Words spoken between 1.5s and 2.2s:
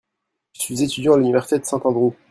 de St. Andrew.